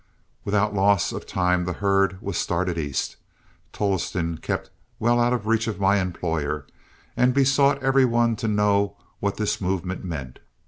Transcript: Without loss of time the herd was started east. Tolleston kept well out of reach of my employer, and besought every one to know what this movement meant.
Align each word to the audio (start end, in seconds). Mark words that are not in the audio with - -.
Without 0.43 0.73
loss 0.73 1.11
of 1.11 1.27
time 1.27 1.65
the 1.65 1.73
herd 1.73 2.19
was 2.23 2.35
started 2.35 2.75
east. 2.75 3.17
Tolleston 3.71 4.39
kept 4.39 4.71
well 4.99 5.19
out 5.19 5.31
of 5.31 5.45
reach 5.45 5.67
of 5.67 5.79
my 5.79 5.99
employer, 6.01 6.65
and 7.15 7.35
besought 7.35 7.83
every 7.83 8.05
one 8.05 8.35
to 8.37 8.47
know 8.47 8.97
what 9.19 9.37
this 9.37 9.61
movement 9.61 10.03
meant. 10.03 10.39